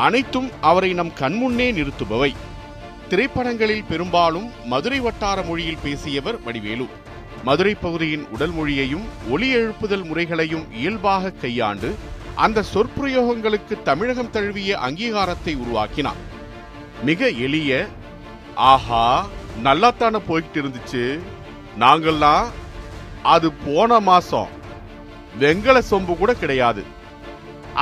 அனைத்தும் 0.05 0.49
அவரை 0.61 0.93
நம் 0.93 1.11
கண்முன்னே 1.19 1.67
நிறுத்துபவை. 1.77 2.31
திரைப்படங்களில் 3.09 3.83
பெரும்பாலும் 3.83 4.51
மதுரை 4.65 4.99
வட்டார 4.99 5.41
மொழியில் 5.41 5.81
பேசியவர் 5.83 6.37
வடிவேலு. 6.43 6.85
மதுரை 7.43 7.73
பகுதியின் 7.75 8.27
உடல் 8.27 8.51
மொழியையும் 8.51 9.05
ஒலி 9.29 9.55
எழுப்புதல் 9.55 10.03
முறைகளையும் 10.03 10.65
இயல்பாக 10.73 11.31
கையாண்டு 11.31 11.89
அந்த 12.35 12.63
சொற்பிரயோகங்களுக்கு 12.73 13.81
தமிழகம் 13.83 14.29
தழுவிய 14.29 14.77
அங்கீகாரத்தை 14.77 15.55
உருவாக்கினார். 15.55 16.21
மிக 17.03 17.29
எளிய 17.29 17.87
ஆஹா 18.55 19.25
நல்லாத்தானே 19.63 20.21
போய்கிட்டு 20.29 20.59
இருந்துச்சு 20.61 21.03
நாங்கள்லாம் 21.79 22.47
அது 23.23 23.51
போன 23.65 23.99
மாசம். 23.99 24.49
வெங்கல 25.39 25.81
சொம்பு 25.89 26.15
கூட 26.17 26.33
கிடையாது. 26.33 26.83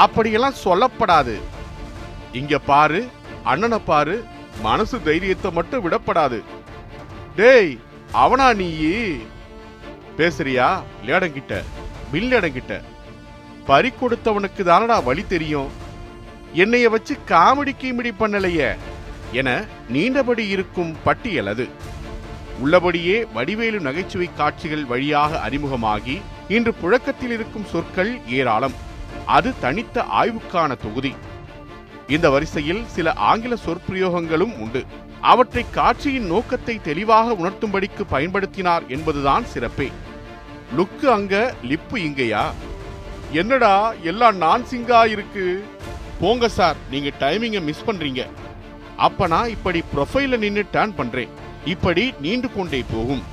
அப்படியெல்லாம் 0.06 0.62
சொல்லப்படாது. 0.64 1.38
இங்க 2.40 2.56
பாரு 2.70 3.02
அண்ணனை 3.52 3.80
பாரு 3.90 4.16
மனசு 4.66 4.96
தைரியத்தை 5.08 5.50
மட்டும் 5.58 5.84
விடப்படாது. 5.84 6.40
டேய் 7.40 7.74
அவனா 8.24 8.48
நீயி 8.60 8.94
பேசுறியா? 10.18 10.68
லேடங்கிட்ட 11.08 11.56
பில்லடங்கிட்ட 12.12 12.76
பறி 13.70 13.90
கொடுத்தவனுக்கு 13.92 14.62
தானடா 14.70 14.98
வழி 15.08 15.24
தெரியும்? 15.28 15.70
என்னைய 16.64 16.90
வச்சு 16.94 17.14
காமெடி 17.32 17.74
கீமெடி 17.82 18.12
பண்ணலையே? 18.20 18.70
என 19.40 19.50
நீண்டபடி 19.96 20.46
இருக்கும் 20.56 20.92
பட்டியல் 21.04 21.50
அது. 21.54 21.66
உள்ளபடியே 22.62 23.18
வடிவேலு 23.36 23.80
நகைச்சுவை 23.88 24.28
காட்சிகள் 24.38 24.86
வழியாக 24.92 25.42
அறிமுகமாகி 25.48 26.16
இன்று 26.56 26.72
புழக்கத்தில் 26.82 27.34
இருக்கும் 27.38 27.70
சொற்கள் 27.72 28.12
ஏராளம். 28.40 28.78
அது 29.38 29.50
தனித்த 29.64 30.06
ஆய்வுக்கான 30.20 30.72
தொகுதி. 30.84 31.12
இந்த 32.08 32.30
வரிசையில் 32.30 32.88
சில 32.88 33.14
ஆங்கில 33.14 33.56
சொற்பிரயோகங்களும் 33.66 34.58
உண்டு. 34.58 34.86
அவற்றை 35.22 35.66
காட்சியின் 35.72 36.26
நோக்கத்தை 36.26 36.82
தெளிவாக 36.82 37.34
உணர்த்தும்படிக்கு 37.34 38.04
பயன்படுத்தினார் 38.12 38.88
என்பதுதான் 38.88 39.46
சிறப்பே. 39.46 39.92
லுக்கு 40.78 41.06
அங்க 41.06 41.54
லிப்பு 41.64 42.00
இங்கேயா? 42.00 42.52
என்னடா 43.32 43.94
எல்லாம் 43.94 44.38
நான் 44.38 44.64
சிங்கா 44.72 45.08
இருக்கு? 45.08 45.64
போங்க 46.20 46.50
சார் 46.50 46.76
நீங்க 46.92 47.12
டைமிங்கை 47.20 47.62
மிஸ் 47.62 47.84
பண்றீங்க. 47.88 48.28
அப்ப 48.98 49.28
நான் 49.28 49.50
இப்படி 49.50 49.84
ப்ரொஃபைல 49.96 50.38
நின்று 50.38 50.66
டேர்ன் 50.74 50.96
பண்றேன். 50.96 51.30
இப்படி 51.66 52.14
நீண்டு 52.22 52.54
கொண்டே 52.54 52.84
போகும். 52.94 53.24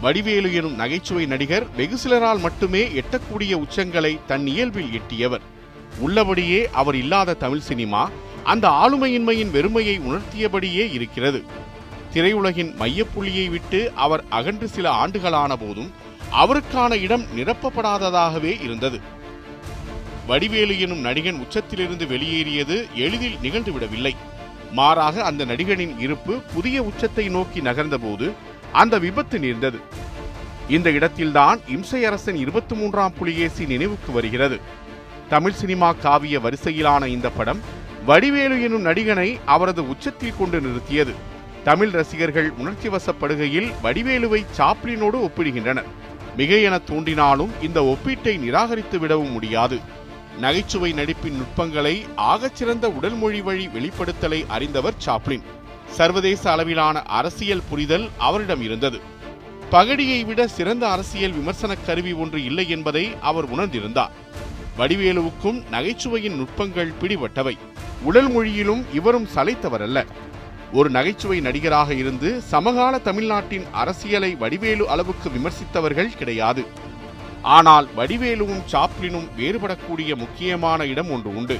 வடிவேலு 0.00 0.54
எனும் 0.54 0.74
நகைச்சுவை 0.74 1.26
நடிகர் 1.26 1.66
வெகு 1.76 1.96
சிலரால் 1.96 2.38
மட்டுமே 2.38 2.88
எட்டக்கூடிய 2.88 3.62
உச்சங்களை 3.62 4.18
தன் 4.26 4.46
இயல்பில் 4.46 4.92
எட்டியவர். 4.92 5.52
உள்ளபடியே 6.00 6.70
அவர் 6.70 6.94
இல்லாத 6.94 7.34
தமிழ் 7.34 7.60
சினிமா 7.60 8.10
அந்த 8.44 8.68
ஆளுமையின்மையின் 8.68 9.50
வெறுமையை 9.50 10.00
உணர்த்தியபடியே 10.00 10.92
இருக்கிறது. 10.92 11.44
திரையுலகின் 12.14 12.74
மையப்புள்ளியை 12.78 13.50
விட்டு 13.50 13.92
அவர் 13.94 14.24
அகன்று 14.28 14.68
சில 14.68 14.90
ஆண்டுகளான 14.90 15.56
போதும் 15.56 15.92
அவருக்கான 16.32 17.00
இடம் 17.00 17.24
நிரப்பப்படாததாகவே 17.36 18.62
இருந்தது. 18.62 19.00
வடிவேலு 20.26 20.80
எனும் 20.80 21.04
நடிகன் 21.04 21.40
உச்சத்திலிருந்து 21.40 22.06
வெளியேறியது 22.06 22.86
எளிதில் 22.94 23.38
நிகழ்ந்துவிடவில்லை. 23.42 24.16
மாறாக 24.72 25.24
அந்த 25.24 25.44
நடிகனின் 25.44 25.98
இருப்பு 25.98 26.40
புதிய 26.54 26.82
உச்சத்தை 26.82 27.28
நோக்கி 27.28 27.60
நகர்ந்தபோது 27.60 28.32
அந்த 28.72 28.98
விபத்து 28.98 29.38
நேர்ந்தது. 29.38 29.80
இந்த 30.68 30.90
இடத்தில்தான் 30.90 31.60
இம்சை 31.68 32.04
அரசன் 32.04 32.36
இருபத்தி 32.36 32.74
மூன்றாம் 32.74 33.12
புலிகேசி 33.18 33.66
நினைவுக்கு 33.66 34.12
வருகிறது. 34.12 34.60
தமிழ் 35.28 35.52
சினிமா 35.52 35.92
காவிய 35.92 36.38
வரிசையிலான 36.38 37.06
இந்த 37.06 37.30
படம் 37.30 37.60
வடிவேலு 38.06 38.62
எனும் 38.62 38.86
நடிகனை 38.86 39.38
அவரது 39.44 39.88
உச்சத்தில் 39.88 40.36
கொண்டு 40.38 40.60
நிறுத்தியது. 40.60 41.14
தமிழ் 41.64 41.88
ரசிகர்கள் 41.88 42.50
உணர்ச்சி 42.50 42.88
வசப்படுகையில் 42.88 43.72
வடிவேலுவை 43.82 44.44
சாப்ளினோடு 44.58 45.18
ஒப்பிடுகின்றனர். 45.26 45.84
மிக 46.36 46.56
என 46.56 46.76
தூண்டினாலும் 46.76 47.48
இந்த 47.62 47.80
ஒப்பீட்டை 47.82 48.38
நிராகரித்து 48.38 48.98
விடவும் 48.98 49.30
முடியாது. 49.30 49.80
நகைச்சுவை 50.40 50.92
நடிப்பின் 50.92 51.36
நுட்பங்களை 51.36 52.04
ஆகச்சிறந்த 52.16 52.84
உடல் 52.84 53.14
மொழி 53.14 53.40
வழி 53.40 53.66
வெளிப்படுத்தலை 53.66 54.46
அறிந்தவர் 54.48 55.00
சாப்ளின். 55.06 55.42
சர்வதேச 55.90 56.50
அளவிலான 56.50 57.02
அரசியல் 57.02 57.66
புரிதல் 57.68 58.08
அவரிடம் 58.18 58.62
இருந்தது. 58.62 59.00
பகடியை 59.70 60.24
விட 60.24 60.46
சிறந்த 60.46 60.88
அரசியல் 60.88 61.32
விமர்சன 61.32 61.74
கருவி 61.74 62.12
ஒன்று 62.12 62.44
இல்லை 62.44 62.68
என்பதை 62.68 63.14
அவர் 63.20 63.52
உணர்ந்திருந்தார். 63.52 64.10
வடிவேலுவுக்கும் 64.78 65.58
நகைச்சுவையின் 65.74 66.36
நுட்பங்கள் 66.40 66.92
பிடிபட்டவை. 67.00 67.56
உடல் 68.08 68.30
மொழியிலும் 68.34 68.82
இவரும் 68.98 69.28
சலைத்தவரல்ல 69.34 69.98
ஒரு 70.72 70.88
நகைச்சுவை 70.90 71.36
நடிகராக 71.46 71.90
இருந்து 71.94 72.28
சமகால 72.52 72.94
தமிழ்நாட்டின் 72.98 73.66
அரசியலை 73.82 74.30
வடிவேலு 74.42 74.84
அளவுக்கு 74.94 75.28
விமர்சித்தவர்கள் 75.36 76.16
கிடையாது. 76.20 76.62
ஆனால் 77.56 77.86
வடிவேலுவும் 77.98 78.64
சாப்ளினும் 78.72 79.28
வேறுபடக்கூடிய 79.38 80.10
முக்கியமான 80.22 80.86
இடம் 80.92 81.10
ஒன்று 81.16 81.30
உண்டு. 81.36 81.56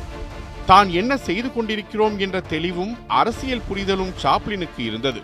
தான் 0.71 0.89
என்ன 1.01 1.13
செய்து 1.29 1.49
கொண்டிருக்கிறோம் 1.53 2.19
என்ற 2.19 2.37
தெளிவும் 2.53 2.93
அரசியல் 3.21 3.67
புரிதலும் 3.69 4.13
சாப்ளினுக்கு 4.23 4.81
இருந்தது. 4.89 5.23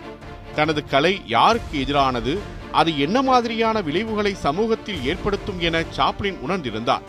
தனது 0.55 0.81
கலை 0.93 1.13
யாருக்கு 1.35 1.75
எதிரானது 1.83 2.33
அது 2.79 2.91
என்ன 3.05 3.17
மாதிரியான 3.21 3.77
விளைவுகளை 3.87 4.33
சமூகத்தில் 4.45 5.03
ஏற்படுத்தும் 5.11 5.59
என 5.67 5.83
சாப்ளின் 5.97 6.39
உணர்ந்திருந்தார். 6.47 7.05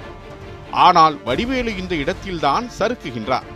ஆனால் 0.73 1.23
வடிவேலு 1.25 1.79
இந்த 1.79 1.95
இடத்தில்தான் 1.95 2.71
சறுக்குகின்றார். 2.79 3.49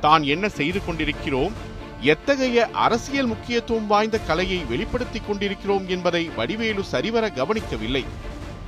தான் 0.00 0.22
என்ன 0.22 0.48
செய்து 0.48 0.84
கொண்டிருக்கிறோம்? 0.84 1.52
எத்தகைய 2.00 2.70
அரசியல் 2.70 3.26
முக்கியத்துவம் 3.26 3.86
வாய்ந்த 3.86 4.18
கலையை 4.18 4.64
வெளிப்படுத்திக் 4.68 5.26
கொண்டிருக்கிறோம் 5.26 5.88
என்பதை 5.88 6.30
வடிவேலு 6.36 6.84
சரிவர 6.84 7.30
கவனிக்கவில்லை. 7.30 8.04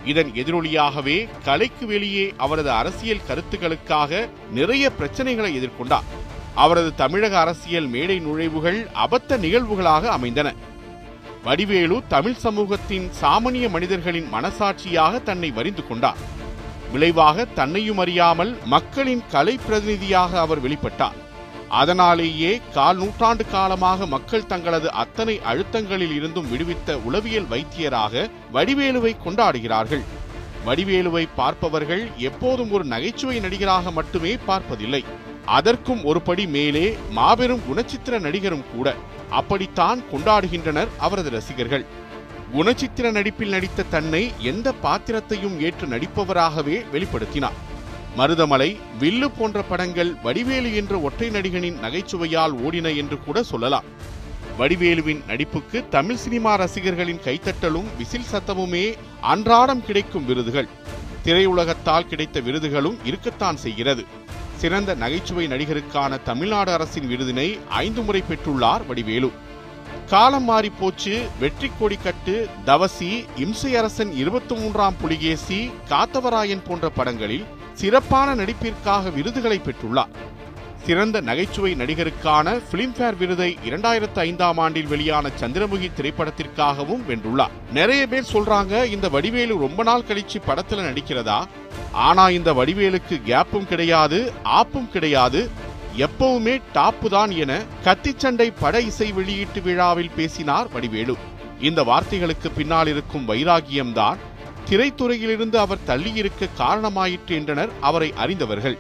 இதன் 0.05 0.31
எதிரொலியாகவே 0.31 1.29
கலைக்கு 1.45 1.87
வெளியே 1.87 2.35
அவரது 2.37 2.71
அரசியல் 2.71 3.27
கருத்துக்களுக்காக 3.29 4.29
நிறைய 4.53 4.91
பிரச்சனைகளை 4.99 5.51
எதிர்கொண்டார். 5.61 6.09
அவரது 6.55 6.95
தமிழக 6.95 7.39
அரசியல் 7.39 7.87
மேடை 7.87 8.21
நுழைவுகள் 8.21 8.87
அபத்த 8.95 9.39
நிகழ்வுகளாக 9.39 10.05
அமைந்தன. 10.09 10.55
வடிவேலு 11.45 12.03
தமிழ் 12.09 12.35
சமூகத்தின் 12.35 13.11
சாமானிய 13.21 13.71
மனிதர்களின் 13.71 14.29
மனசாட்சியாக 14.33 15.23
தன்னை 15.23 15.51
வரிந்து 15.51 15.87
கொண்டார். 15.87 16.17
விளைவாக 16.95 17.47
தன்னையும் 17.59 18.01
அறியாமல் 18.05 18.53
மக்களின் 18.75 19.23
கலை 19.35 19.55
பிரதிநிதியாக 19.67 20.33
அவர் 20.45 20.63
வெளிப்பட்டார். 20.65 21.19
அதனாலேயே 21.81 22.51
கால் 22.75 22.99
நூற்றாண்டு 23.03 23.45
காலமாக 23.53 24.07
மக்கள் 24.15 24.49
தங்களது 24.51 24.89
அத்தனை 25.03 25.35
அழுத்தங்களில் 25.51 26.15
இருந்தும் 26.19 26.51
விடுவித்த 26.53 26.97
உளவியல் 27.09 27.49
வைத்தியராக 27.53 28.25
வடிவேலுவை 28.57 29.13
கொண்டாடுகிறார்கள். 29.25 30.05
வடிவேலுவை 30.67 31.25
பார்ப்பவர்கள் 31.39 32.05
எப்போதும் 32.29 32.71
ஒரு 32.77 32.85
நகைச்சுவை 32.93 33.39
நடிகராக 33.47 33.91
மட்டுமே 33.99 34.33
பார்ப்பதில்லை. 34.51 35.03
அதற்கும் 35.59 36.05
ஒருபடி 36.11 36.45
மேலே 36.57 36.87
மாபெரும் 37.19 37.65
குணச்சித்திர 37.69 38.21
நடிகரும் 38.27 38.65
கூட. 38.75 38.89
அப்படித்தான் 39.41 40.01
கொண்டாடுகின்றனர் 40.13 40.93
அவரது 41.07 41.31
ரசிகர்கள். 41.31 41.85
குணச்சித்திர 42.55 43.11
நடிப்பில் 43.11 43.49
நடித்த 43.49 43.83
தன்னை 43.83 44.33
எந்த 44.41 44.75
பாத்திரத்தையும் 44.83 45.61
ஏற்று 45.61 45.87
நடிப்பவராகவே 45.87 46.77
வெளிப்படுத்தினார். 46.93 47.57
மருதமலை 48.19 48.77
வில்லு 49.01 49.29
போன்ற 49.39 49.63
படங்கள் 49.63 50.15
வடிவேலு 50.23 50.75
என்ற 50.75 50.99
ஒற்றை 50.99 51.29
நடிகனின் 51.29 51.79
நகைச்சுவையால் 51.79 52.53
ஓடின 52.67 52.97
என்று 52.97 53.19
கூட 53.19 53.43
சொல்லலாம். 53.43 53.85
வடிவேலுவின் 54.59 55.23
நடிப்புக்கு 55.27 55.89
தமிழ் 55.89 56.17
சினிமா 56.17 56.55
ரசிகர்களின் 56.55 57.21
கைத்தட்டலும் 57.25 57.89
விசில் 57.99 58.31
சத்தமுமே 58.33 58.95
அன்றாடம் 59.21 59.85
கிடைக்கும் 59.85 60.25
விருதுகள். 60.25 60.69
திரையுலகத்தால் 61.25 62.09
கிடைத்த 62.09 62.41
விருதுகளும் 62.41 62.97
இருக்கத்தான் 63.05 63.57
செய்கிறது. 63.57 64.05
சிறந்த 64.57 64.95
நகைச்சுவை 64.95 65.47
நடிகருக்கான 65.47 66.23
தமிழ்நாடு 66.23 66.73
அரசின் 66.73 67.11
விருதினை 67.11 67.59
ஐந்து 67.69 68.03
முறை 68.03 68.23
பெற்றுள்ளார் 68.29 68.87
வடிவேலு. 68.87 69.31
காலம் 70.11 70.45
மாறி 70.45 70.71
போச்சு. 70.71 71.23
வெற்றி 71.41 71.71
கொடி 71.79 71.97
கட்டு 71.97 72.49
தவசி 72.65 73.25
இம்சை 73.37 73.77
அரசன் 73.77 74.13
இருபத்தி 74.13 74.55
மூன்றாம் 74.55 74.97
புலிகேசி 75.01 75.71
காத்தவராயன் 75.89 76.65
போன்ற 76.65 76.89
படங்களில் 76.89 77.45
சிறப்பான 77.75 78.35
நடிப்பிற்காக 78.35 79.11
விருதுகளை 79.11 79.61
பெற்றுள்ளார். 79.65 80.13
சிறந்த 80.85 81.21
நகைச்சுவை 81.21 81.75
நடிகருக்கான 81.75 82.61
பிலிம்பேர் 82.73 83.17
விருதை 83.17 83.59
இரண்டாயிரத்து 83.65 84.19
ஐந்தாம் 84.19 84.59
ஆண்டில் 84.59 84.87
வெளியான 84.87 85.31
சந்திரமுகி 85.41 85.89
திரைப்படத்திற்காகவும் 85.99 87.05
வென்றுள்ளார். 87.09 87.55
நிறைய 87.73 88.07
பேர் 88.07 88.33
சொல்றாங்க 88.33 88.85
இந்த 88.85 89.09
வடிவேலு 89.09 89.59
ரொம்ப 89.59 89.83
நாள் 89.83 90.09
கழிச்சு 90.09 90.41
படத்துல 90.47 90.85
நடிக்கிறதா? 90.91 91.45
ஆனா 91.93 92.29
இந்த 92.29 92.53
வடிவேலுக்கு 92.53 93.21
கேப்பும் 93.27 93.67
கிடையாது 93.67 94.33
ஆப்பும் 94.45 94.89
கிடையாது. 94.89 95.51
எப்பவுமே 96.03 96.55
டாப்பு 96.75 97.09
தான் 97.15 97.33
என 97.43 97.53
கத்திச்சண்டை 97.87 98.47
பட 98.61 98.81
இசை 98.91 99.09
வெளியீட்டு 99.19 99.61
விழாவில் 99.67 100.15
பேசினார் 100.17 100.71
வடிவேலு. 100.75 101.15
இந்த 101.69 101.81
வார்த்தைகளுக்கு 101.91 102.49
பின்னால் 102.57 102.91
இருக்கும் 102.93 103.29
வைராகியம்தான் 103.29 104.23
திரைத்துறையிலிருந்து 104.69 105.57
அவர் 105.65 105.87
தள்ளியிருக்க 105.91 106.49
காரணமாயிற்று 106.63 107.35
என்றனர் 107.39 107.73
அவரை 107.89 108.11
அறிந்தவர்கள். 108.25 108.77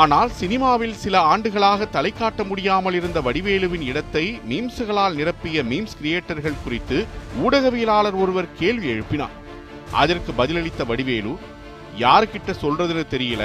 ஆனால் 0.00 0.30
சினிமாவில் 0.40 0.94
சில 1.04 1.14
ஆண்டுகளாக 1.32 1.86
தலை 1.96 2.12
காட்ட 2.12 2.42
முடியாமல் 2.50 2.96
இருந்த 3.00 3.18
வடிவேலுவின் 3.20 3.84
இடத்தை 3.90 4.24
மீம்ஸுகளால் 4.50 5.18
நிரப்பிய 5.20 5.64
மீம்ஸ் 5.70 5.98
கிரியேட்டர்கள் 6.00 6.62
குறித்து 6.64 6.98
ஊடகவியலாளர் 7.44 8.16
ஒருவர் 8.22 8.54
கேள்வி 8.60 8.88
எழுப்பினார். 8.94 9.36
அதற்கு 10.02 10.32
பதிலளித்த 10.40 10.84
வடிவேலு 10.90 11.34
யாருக்கிட்ட 12.04 12.52
சொல்றதுன்னு 12.62 13.06
தெரியல. 13.14 13.44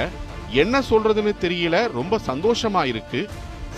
என்ன 0.52 0.82
சொல்றதுன்னு 0.90 1.32
தெரியல. 1.40 1.92
ரொம்ப 1.92 2.20
சந்தோஷமா 2.26 2.84
இருக்கு. 2.84 3.28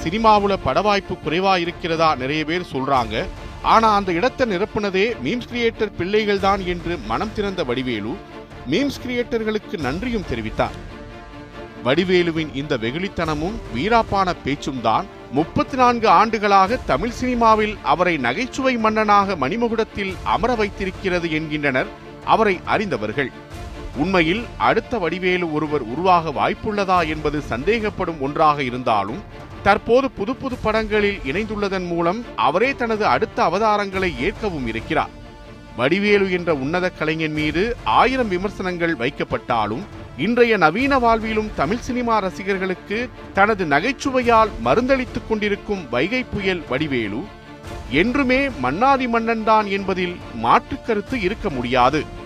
சினிமாவில் 0.02 0.62
பட 0.64 0.80
வாய்ப்பு 0.80 1.14
குறைவா 1.14 1.58
இருக்கிறதா 1.58 2.14
நிறைய 2.14 2.44
பேர் 2.44 2.70
சொல்றாங்க. 2.72 3.24
ஆனா 3.62 3.94
அந்த 3.94 4.12
இடத்தை 4.12 4.46
நிரப்புனதே 4.52 5.04
மீம்ஸ் 5.24 5.50
கிரியேட்டர் 5.52 5.96
பிள்ளைகள் 5.96 6.40
தான் 6.40 6.66
என்று 6.66 6.98
மனம் 7.06 7.32
திறந்த 7.32 7.64
வடிவேலு 7.64 8.14
மீம்ஸ் 8.70 9.00
கிரியேட்டர்களுக்கு 9.06 9.78
நன்றியும் 9.78 10.28
தெரிவித்தார். 10.30 10.78
வடிவேலுவின் 11.84 12.54
இந்த 12.54 12.76
வெகுளித்தனமும் 12.76 13.56
வீராப்பான 13.74 14.34
பேச்சும் 14.44 14.80
தான் 14.80 15.06
முப்பத்தி 15.32 15.76
நான்கு 15.76 16.08
ஆண்டுகளாக 16.08 16.76
தமிழ் 16.76 17.10
சினிமாவில் 17.10 17.76
அவரை 17.82 18.16
நகைச்சுவை 18.16 18.76
மன்னனாக 18.76 19.36
மணிமகுடத்தில் 19.36 20.14
அமர 20.24 20.54
வைத்திருக்கிறது 20.54 21.30
என்கின்றனர் 21.30 21.86
அவரை 22.24 22.60
அறிந்தவர்கள். 22.64 23.30
உண்மையில் 23.96 24.44
அடுத்த 24.58 24.98
வடிவேலு 24.98 25.52
ஒருவர் 25.52 25.82
உருவாக 25.82 26.30
வாய்ப்புள்ளதா 26.30 27.08
என்பது 27.08 27.42
சந்தேகப்படும் 27.48 28.20
ஒன்றாக 28.20 28.62
இருந்தாலும் 28.62 29.22
தற்போது 29.62 30.10
புது 30.10 30.36
புது 30.36 30.56
படங்களில் 30.56 31.18
இணைந்துள்ளதன் 31.18 31.86
மூலம் 31.86 32.24
அவரே 32.36 32.74
தனது 32.74 33.06
அடுத்த 33.06 33.42
அவதாரங்களை 33.42 34.18
ஏற்கவும் 34.18 34.66
இருக்கிறார். 34.66 35.10
வடிவேலு 35.76 36.30
என்ற 36.30 36.54
உன்னத 36.54 36.90
கலைஞன் 36.90 37.32
மீது 37.32 37.76
ஆயிரம் 37.84 38.28
விமர்சனங்கள் 38.28 38.96
வைக்கப்பட்டாலும் 38.96 39.84
இன்றைய 40.16 40.56
நவீன 40.56 40.98
வாழ்விலும் 40.98 41.50
தமிழ் 41.54 41.78
சினிமா 41.78 42.18
ரசிகர்களுக்கு 42.18 43.08
தனது 43.34 43.64
நகைச்சுவையால் 43.64 44.50
மருந்தளித்துக் 44.64 45.28
கொண்டிருக்கும் 45.28 45.88
வைகை 45.90 46.24
புயல் 46.24 46.62
வடிவேலு 46.68 47.22
என்றுமே 47.90 48.48
மன்னாதி 48.48 49.06
மன்னன்தான் 49.06 49.66
என்பதில் 49.66 50.16
மாற்றுக் 50.34 50.86
கருத்து 50.86 51.20
இருக்க 51.20 51.50
முடியாது. 51.50 52.20